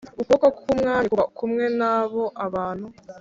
Ukuboko 0.21 0.45
k 0.55 0.57
umwami 0.75 1.07
kuba 1.11 1.25
kumwe 1.37 1.65
na 1.79 1.95
bo 2.11 2.23
abantu 2.45 2.85